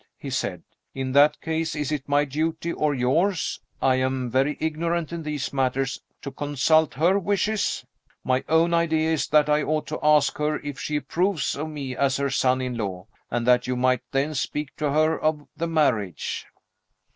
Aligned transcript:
he 0.17 0.31
said. 0.31 0.63
"In 0.95 1.11
that 1.11 1.39
case, 1.41 1.75
is 1.75 1.91
it 1.91 2.09
my 2.09 2.25
duty 2.25 2.73
or 2.73 2.91
yours 2.95 3.59
I 3.83 3.97
am 3.97 4.31
very 4.31 4.57
ignorant 4.59 5.13
in 5.13 5.21
these 5.21 5.53
matters 5.53 6.01
to 6.23 6.31
consult 6.31 6.95
her 6.95 7.19
wishes? 7.19 7.85
My 8.23 8.43
own 8.49 8.73
idea 8.73 9.11
is, 9.11 9.27
that 9.27 9.47
I 9.47 9.61
ought 9.61 9.85
to 9.89 9.99
ask 10.01 10.39
her 10.39 10.57
if 10.61 10.79
she 10.79 10.95
approves 10.95 11.55
of 11.55 11.69
me 11.69 11.95
as 11.95 12.17
her 12.17 12.31
son 12.31 12.61
in 12.61 12.75
law, 12.77 13.05
and 13.29 13.45
that 13.45 13.67
you 13.67 13.75
might 13.75 14.01
then 14.11 14.33
speak 14.33 14.75
to 14.77 14.89
her 14.89 15.19
of 15.19 15.47
the 15.55 15.67
marriage." 15.67 16.47